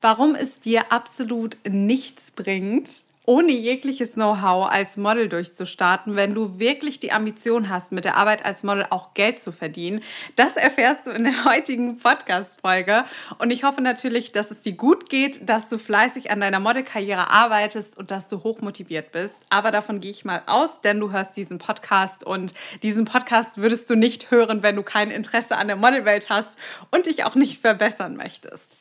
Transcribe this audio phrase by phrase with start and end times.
[0.00, 6.98] warum es dir absolut nichts bringt, ohne jegliches Know-how als Model durchzustarten, wenn du wirklich
[6.98, 10.02] die Ambition hast, mit der Arbeit als Model auch Geld zu verdienen.
[10.34, 13.04] Das erfährst du in der heutigen Podcast-Folge.
[13.38, 17.30] Und ich hoffe natürlich, dass es dir gut geht, dass du fleißig an deiner Modelkarriere
[17.30, 19.36] arbeitest und dass du hochmotiviert bist.
[19.50, 23.90] Aber davon gehe ich mal aus, denn du hörst diesen Podcast und diesen Podcast würdest
[23.90, 26.50] du nicht hören, wenn du kein Interesse an der Modelwelt hast
[26.90, 28.79] und dich auch nicht verbessern möchtest.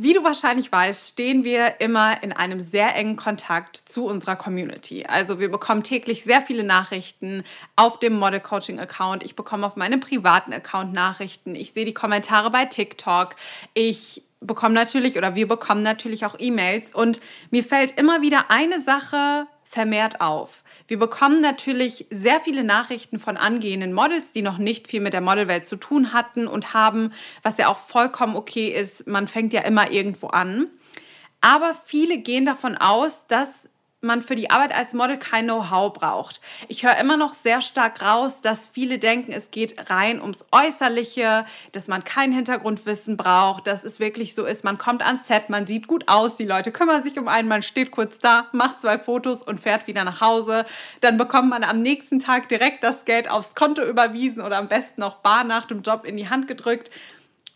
[0.00, 5.04] Wie du wahrscheinlich weißt, stehen wir immer in einem sehr engen Kontakt zu unserer Community.
[5.04, 7.42] Also wir bekommen täglich sehr viele Nachrichten
[7.74, 9.24] auf dem Model Coaching Account.
[9.24, 11.56] Ich bekomme auf meinem privaten Account Nachrichten.
[11.56, 13.34] Ich sehe die Kommentare bei TikTok.
[13.74, 17.20] Ich bekomme natürlich oder wir bekommen natürlich auch E-Mails und
[17.50, 20.62] mir fällt immer wieder eine Sache vermehrt auf.
[20.88, 25.20] Wir bekommen natürlich sehr viele Nachrichten von angehenden Models, die noch nicht viel mit der
[25.20, 29.06] Modelwelt zu tun hatten und haben, was ja auch vollkommen okay ist.
[29.06, 30.68] Man fängt ja immer irgendwo an.
[31.42, 33.68] Aber viele gehen davon aus, dass
[34.00, 36.40] man für die Arbeit als Model kein Know-how braucht.
[36.68, 41.44] Ich höre immer noch sehr stark raus, dass viele denken, es geht rein ums Äußerliche,
[41.72, 45.66] dass man kein Hintergrundwissen braucht, dass es wirklich so ist, man kommt ans Set, man
[45.66, 48.98] sieht gut aus, die Leute kümmern sich um einen, man steht kurz da, macht zwei
[48.98, 50.64] Fotos und fährt wieder nach Hause.
[51.00, 55.00] Dann bekommt man am nächsten Tag direkt das Geld aufs Konto überwiesen oder am besten
[55.00, 56.90] noch bar nach dem Job in die Hand gedrückt.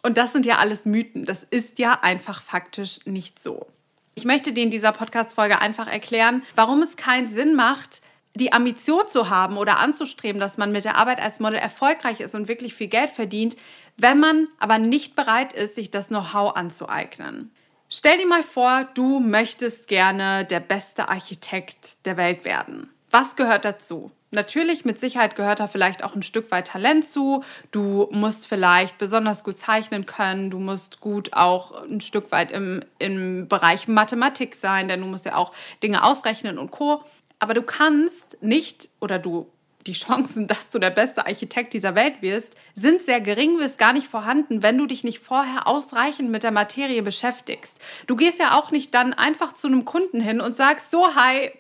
[0.03, 1.25] Und das sind ja alles Mythen.
[1.25, 3.69] Das ist ja einfach faktisch nicht so.
[4.15, 8.03] Ich möchte dir in dieser Podcast-Folge einfach erklären, warum es keinen Sinn macht,
[8.35, 12.35] die Ambition zu haben oder anzustreben, dass man mit der Arbeit als Model erfolgreich ist
[12.35, 13.57] und wirklich viel Geld verdient,
[13.97, 17.51] wenn man aber nicht bereit ist, sich das Know-how anzueignen.
[17.89, 22.89] Stell dir mal vor, du möchtest gerne der beste Architekt der Welt werden.
[23.11, 24.11] Was gehört dazu?
[24.35, 27.45] Natürlich, mit Sicherheit gehört da vielleicht auch ein Stück weit Talent zu.
[27.71, 30.51] Du musst vielleicht besonders gut zeichnen können.
[30.51, 35.27] Du musst gut auch ein Stück weit im, im Bereich Mathematik sein, denn du musst
[35.27, 37.05] ja auch Dinge ausrechnen und Co.
[37.41, 39.51] Aber du kannst nicht oder du
[39.87, 43.93] die Chancen, dass du der beste Architekt dieser Welt wirst, sind sehr gering bis gar
[43.93, 47.79] nicht vorhanden, wenn du dich nicht vorher ausreichend mit der Materie beschäftigst.
[48.07, 51.51] Du gehst ja auch nicht dann einfach zu einem Kunden hin und sagst, so, hi,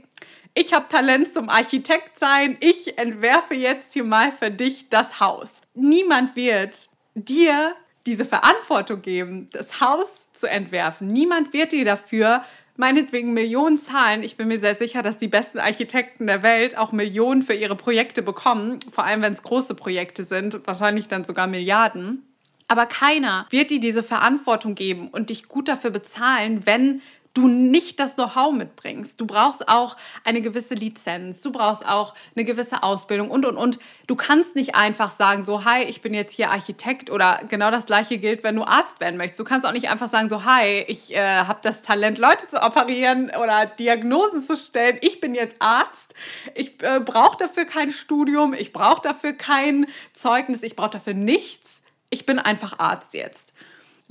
[0.54, 5.50] ich habe Talent zum Architekt sein, ich entwerfe jetzt hier mal für dich das Haus.
[5.74, 7.74] Niemand wird dir
[8.06, 11.08] diese Verantwortung geben, das Haus zu entwerfen.
[11.08, 12.44] Niemand wird dir dafür
[12.76, 14.22] meinetwegen Millionen zahlen.
[14.22, 17.76] Ich bin mir sehr sicher, dass die besten Architekten der Welt auch Millionen für ihre
[17.76, 22.26] Projekte bekommen, vor allem wenn es große Projekte sind, wahrscheinlich dann sogar Milliarden.
[22.68, 27.02] Aber keiner wird dir diese Verantwortung geben und dich gut dafür bezahlen, wenn
[27.34, 29.20] du nicht das Know-how mitbringst.
[29.20, 33.78] Du brauchst auch eine gewisse Lizenz, du brauchst auch eine gewisse Ausbildung und, und, und.
[34.06, 37.86] Du kannst nicht einfach sagen, so, hi, ich bin jetzt hier Architekt oder genau das
[37.86, 39.40] gleiche gilt, wenn du Arzt werden möchtest.
[39.40, 42.62] Du kannst auch nicht einfach sagen, so, hi, ich äh, habe das Talent, Leute zu
[42.62, 44.98] operieren oder Diagnosen zu stellen.
[45.00, 46.14] Ich bin jetzt Arzt.
[46.54, 51.80] Ich äh, brauche dafür kein Studium, ich brauche dafür kein Zeugnis, ich brauche dafür nichts.
[52.10, 53.54] Ich bin einfach Arzt jetzt.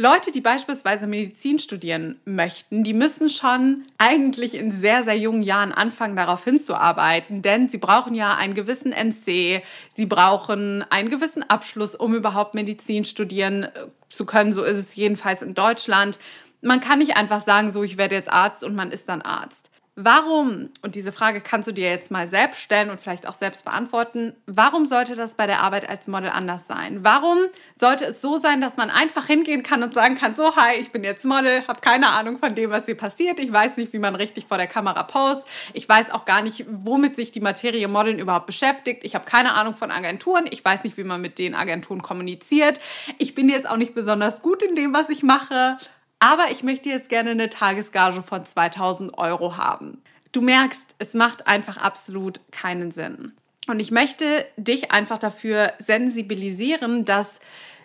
[0.02, 5.72] Leute, die beispielsweise Medizin studieren möchten, die müssen schon eigentlich in sehr, sehr jungen Jahren
[5.72, 9.62] anfangen, darauf hinzuarbeiten, denn sie brauchen ja einen gewissen NC,
[9.94, 13.70] sie brauchen einen gewissen Abschluss, um überhaupt Medizin studieren äh,
[14.10, 14.56] zu können.
[14.56, 16.18] So ist es jedenfalls in Deutschland.
[16.64, 19.71] Man kann nicht einfach sagen, so, ich werde jetzt Arzt und man ist dann Arzt.
[20.04, 23.64] Warum, und diese Frage kannst du dir jetzt mal selbst stellen und vielleicht auch selbst
[23.64, 27.04] beantworten, warum sollte das bei der Arbeit als Model anders sein?
[27.04, 27.38] Warum
[27.78, 30.92] sollte es so sein, dass man einfach hingehen kann und sagen kann, so, hi, ich
[30.92, 34.00] bin jetzt Model, habe keine Ahnung von dem, was hier passiert, ich weiß nicht, wie
[34.00, 37.88] man richtig vor der Kamera post, ich weiß auch gar nicht, womit sich die Materie
[37.88, 41.38] Modeln überhaupt beschäftigt, ich habe keine Ahnung von Agenturen, ich weiß nicht, wie man mit
[41.38, 42.80] den Agenturen kommuniziert,
[43.20, 45.78] ich bin jetzt auch nicht besonders gut in dem, was ich mache,
[46.22, 50.02] aber ich möchte jetzt gerne eine Tagesgage von 2000 Euro haben.
[50.32, 53.34] Du merkst, es macht einfach absolut keinen Sinn.
[53.68, 57.40] Und ich möchte dich einfach dafür sensibilisieren, dass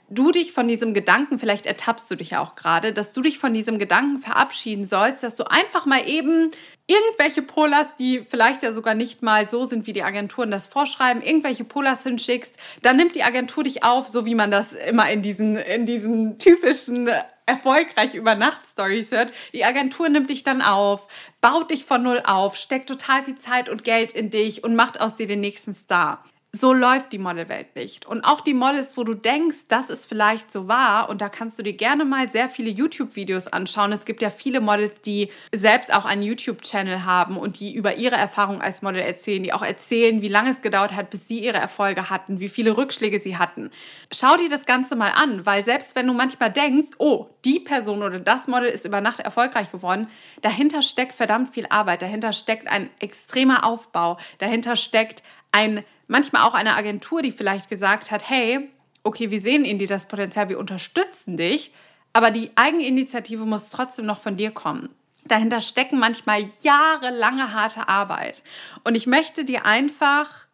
[0.08, 3.38] du dich von diesem Gedanken, vielleicht ertappst du dich ja auch gerade, dass du dich
[3.38, 6.50] von diesem Gedanken verabschieden sollst, dass du einfach mal eben
[6.86, 11.22] irgendwelche Polars, die vielleicht ja sogar nicht mal so sind, wie die Agenturen das vorschreiben,
[11.22, 15.22] irgendwelche Polars hinschickst, dann nimmt die Agentur dich auf, so wie man das immer in
[15.22, 17.10] diesen, in diesen typischen
[17.46, 19.32] erfolgreich über Nacht-Stories hört.
[19.52, 21.06] Die Agentur nimmt dich dann auf,
[21.40, 25.00] baut dich von null auf, steckt total viel Zeit und Geld in dich und macht
[25.00, 26.24] aus dir den nächsten Star.
[26.56, 28.06] So läuft die Modelwelt nicht.
[28.06, 31.58] Und auch die Models, wo du denkst, das ist vielleicht so wahr, und da kannst
[31.58, 33.92] du dir gerne mal sehr viele YouTube-Videos anschauen.
[33.92, 38.16] Es gibt ja viele Models, die selbst auch einen YouTube-Channel haben und die über ihre
[38.16, 41.58] Erfahrung als Model erzählen, die auch erzählen, wie lange es gedauert hat, bis sie ihre
[41.58, 43.70] Erfolge hatten, wie viele Rückschläge sie hatten.
[44.12, 48.02] Schau dir das Ganze mal an, weil selbst wenn du manchmal denkst, oh, die Person
[48.02, 50.08] oder das Model ist über Nacht erfolgreich geworden,
[50.42, 56.54] dahinter steckt verdammt viel Arbeit, dahinter steckt ein extremer Aufbau, dahinter steckt ein manchmal auch
[56.54, 58.70] eine Agentur, die vielleicht gesagt hat, hey,
[59.02, 61.72] okay, wir sehen in dir das Potenzial, wir unterstützen dich,
[62.12, 64.88] aber die Eigeninitiative muss trotzdem noch von dir kommen.
[65.24, 68.42] Dahinter stecken manchmal jahrelange harte Arbeit.
[68.84, 70.46] Und ich möchte dir einfach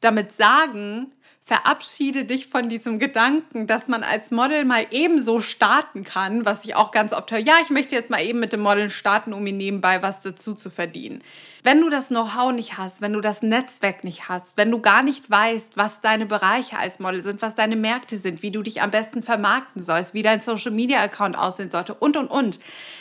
[0.00, 1.12] damit sagen,
[1.46, 6.74] verabschiede dich von diesem Gedanken, dass man als Model mal ebenso starten kann, was ich
[6.74, 7.38] auch ganz oft höre.
[7.38, 10.54] Ja, ich möchte jetzt mal eben mit dem Modeln starten, um mir nebenbei was dazu
[10.54, 11.22] zu verdienen.
[11.66, 15.02] Wenn du das Know-how nicht hast, wenn du das Netzwerk nicht hast, wenn du gar
[15.02, 18.82] nicht weißt, was deine Bereiche als Model sind, was deine Märkte sind, wie du dich
[18.82, 22.60] am besten vermarkten sollst, wie dein Social-Media-Account aussehen sollte und, und, und,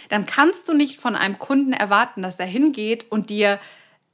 [0.09, 3.59] dann kannst du nicht von einem Kunden erwarten, dass er hingeht und dir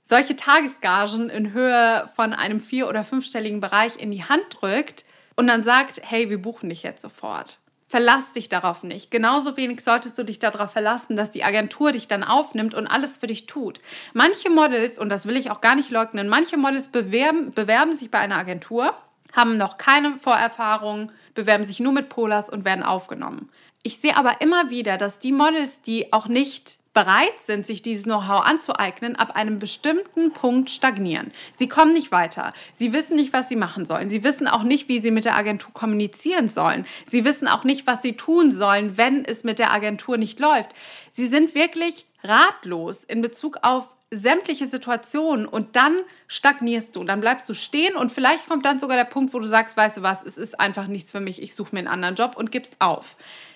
[0.04, 5.06] solche Tagesgagen in Höhe von einem vier- oder fünfstelligen Bereich in die Hand drückt
[5.38, 7.60] und dann sagt, hey, wir buchen dich jetzt sofort.
[7.92, 9.12] Verlass dich darauf nicht.
[9.12, 13.18] Genauso wenig solltest du dich darauf verlassen, dass die Agentur dich dann aufnimmt und alles
[13.18, 13.82] für dich tut.
[14.14, 18.10] Manche Models, und das will ich auch gar nicht leugnen, manche Models bewerben, bewerben sich
[18.10, 18.94] bei einer Agentur,
[19.34, 23.50] haben noch keine Vorerfahrung, bewerben sich nur mit Polars und werden aufgenommen.
[23.84, 28.04] Ich sehe aber immer wieder, dass die Models, die auch nicht bereit sind, sich dieses
[28.04, 31.32] Know-how anzueignen, ab einem bestimmten Punkt stagnieren.
[31.58, 32.54] Sie kommen nicht weiter.
[32.74, 34.10] Sie wissen nicht, was sie machen sollen.
[34.10, 36.86] Sie wissen auch nicht, wie sie mit der Agentur kommunizieren sollen.
[37.10, 40.72] Sie wissen auch nicht, was sie tun sollen, wenn es mit der Agentur nicht läuft.
[41.14, 45.96] Sie sind wirklich ratlos in Bezug auf sämtliche Situationen und dann
[46.28, 49.48] stagnierst du, dann bleibst du stehen und vielleicht kommt dann sogar der Punkt, wo du
[49.48, 52.16] sagst, weißt du was, es ist einfach nichts für mich, ich suche mir einen anderen
[52.16, 53.16] Job und gibst auf.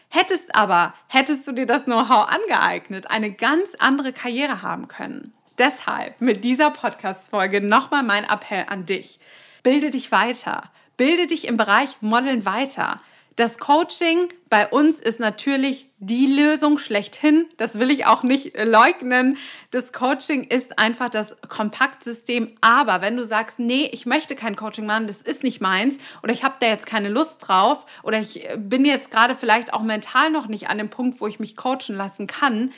[0.10, 5.34] Hättest aber, hättest du dir das Know-how angeeignet, eine ganz andere Karriere haben können.
[5.58, 9.20] Deshalb mit dieser Podcast-Folge nochmal mein Appell an dich.
[9.64, 10.64] Bilde dich weiter.
[10.98, 12.98] Bilde dich im Bereich Modeln weiter.
[13.36, 17.48] Das Coaching bei uns ist natürlich die Lösung schlechthin.
[17.58, 19.38] Das will ich auch nicht leugnen.
[19.72, 22.54] Das Coaching ist einfach das Kompaktsystem.
[22.62, 26.32] Aber wenn du sagst, nee, ich möchte kein Coaching machen, das ist nicht meins oder
[26.32, 30.30] ich habe da jetzt keine Lust drauf oder ich bin jetzt gerade vielleicht auch mental
[30.30, 32.72] noch nicht an dem Punkt, wo ich mich coachen lassen kann,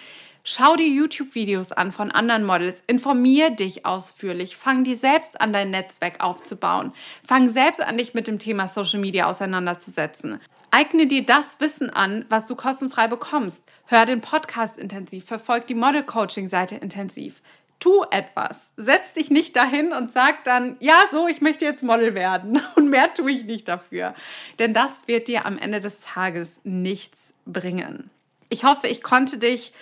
[0.50, 5.72] Schau dir YouTube-Videos an von anderen Models, informier dich ausführlich, fang dir selbst an, dein
[5.72, 10.40] Netzwerk aufzubauen, fang selbst an, dich mit dem Thema Social Media auseinanderzusetzen.
[10.72, 13.62] Eigne dir das Wissen an, was du kostenfrei bekommst.
[13.88, 17.42] Hör den Podcast intensiv, verfolg die Model-Coaching-Seite intensiv.
[17.80, 18.72] Tu etwas.
[18.78, 22.62] Setz dich nicht dahin und sag dann, ja, so, ich möchte jetzt Model werden.
[22.76, 24.16] Und mehr tue ich nicht dafür.
[24.60, 28.10] Denn das wird dir am Ende des Tages nichts bringen.
[28.50, 29.74] Ich hoffe, ich konnte dich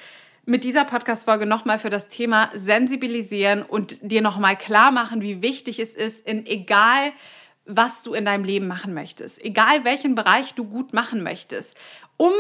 [0.46, 5.80] mit dieser Podcast-Folge nochmal für das Thema sensibilisieren und dir nochmal klar machen, wie wichtig
[5.80, 7.12] es ist, in egal
[7.66, 11.76] was du in deinem Leben machen möchtest, egal welchen Bereich du gut machen möchtest,
[12.16, 12.32] um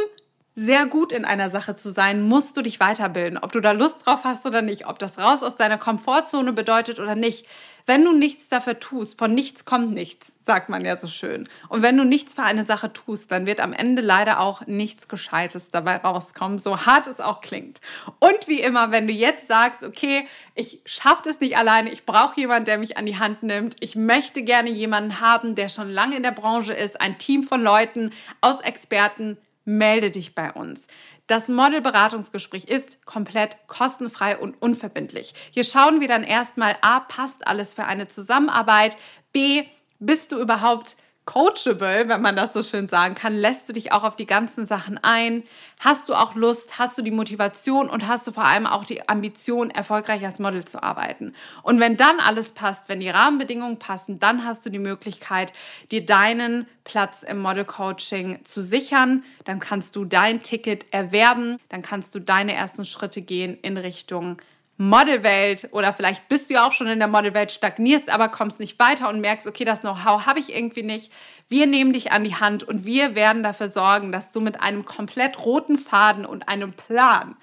[0.56, 3.38] sehr gut in einer Sache zu sein, musst du dich weiterbilden.
[3.38, 7.00] Ob du da Lust drauf hast oder nicht, ob das raus aus deiner Komfortzone bedeutet
[7.00, 7.46] oder nicht.
[7.88, 11.48] Wenn du nichts dafür tust, von nichts kommt nichts, sagt man ja so schön.
[11.70, 15.08] Und wenn du nichts für eine Sache tust, dann wird am Ende leider auch nichts
[15.08, 17.82] Gescheites dabei rauskommen, so hart es auch klingt.
[18.20, 22.40] Und wie immer, wenn du jetzt sagst, okay, ich schaffe das nicht alleine, ich brauche
[22.40, 26.16] jemanden, der mich an die Hand nimmt, ich möchte gerne jemanden haben, der schon lange
[26.16, 30.88] in der Branche ist, ein Team von Leuten aus Experten, melde dich bei uns.
[31.28, 35.34] Das Modelberatungsgespräch ist komplett kostenfrei und unverbindlich.
[35.52, 38.96] Hier schauen wir dann erstmal, a, passt alles für eine Zusammenarbeit,
[39.34, 39.64] b,
[40.00, 44.04] bist du überhaupt coachable, wenn man das so schön sagen kann, lässt du dich auch
[44.04, 45.44] auf die ganzen Sachen ein?
[45.80, 49.10] Hast du auch Lust, hast du die Motivation und hast du vor allem auch die
[49.10, 51.32] Ambition, erfolgreich als Model zu arbeiten?
[51.64, 55.52] Und wenn dann alles passt, wenn die Rahmenbedingungen passen, dann hast du die Möglichkeit,
[55.92, 59.24] dir deinen Platz im Model Coaching zu sichern.
[59.46, 64.38] Dann kannst du dein Ticket erwerben, dann kannst du deine ersten Schritte gehen in Richtung
[64.78, 68.78] Modelwelt oder vielleicht bist du ja auch schon in der Modelwelt, stagnierst, aber kommst nicht
[68.78, 71.12] weiter und merkst, okay, das Know-how habe ich irgendwie nicht.
[71.48, 74.84] Wir nehmen dich an die Hand und wir werden dafür sorgen, dass du mit einem
[74.84, 77.38] komplett roten Faden und einem Plan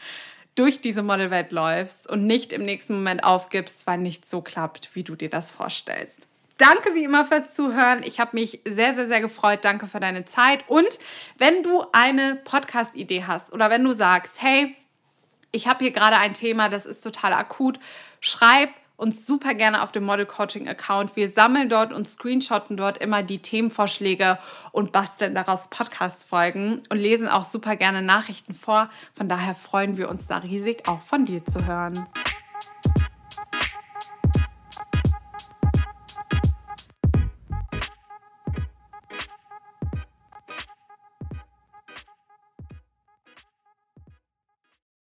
[0.54, 5.04] durch diese Modelwelt läufst und nicht im nächsten Moment aufgibst, weil nichts so klappt, wie
[5.04, 6.28] du dir das vorstellst.
[6.58, 8.02] Danke wie immer fürs Zuhören.
[8.04, 9.64] Ich habe mich sehr, sehr, sehr gefreut.
[9.64, 10.64] Danke für deine Zeit.
[10.68, 10.98] Und
[11.38, 14.76] wenn du eine Podcast-Idee hast oder wenn du sagst, hey,
[15.52, 17.78] ich habe hier gerade ein Thema, das ist total akut.
[18.21, 21.16] Schreib uns super gerne auf dem Model Coaching Account.
[21.16, 24.38] Wir sammeln dort und screenshotten dort immer die Themenvorschläge
[24.71, 28.90] und basteln daraus Podcast-Folgen und lesen auch super gerne Nachrichten vor.
[29.14, 32.06] Von daher freuen wir uns da riesig, auch von dir zu hören.